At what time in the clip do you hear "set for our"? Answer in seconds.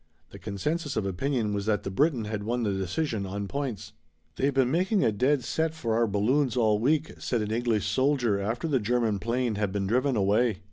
5.43-6.07